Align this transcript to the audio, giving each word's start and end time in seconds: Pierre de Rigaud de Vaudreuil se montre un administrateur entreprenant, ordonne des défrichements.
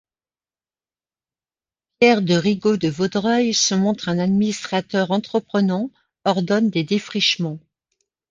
Pierre 1.99 2.23
de 2.23 2.33
Rigaud 2.33 2.75
de 2.75 2.87
Vaudreuil 2.89 3.53
se 3.53 3.75
montre 3.75 4.09
un 4.09 4.17
administrateur 4.17 5.11
entreprenant, 5.11 5.91
ordonne 6.25 6.71
des 6.71 6.83
défrichements. 6.83 7.59